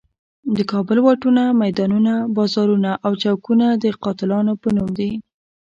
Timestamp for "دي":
4.99-5.11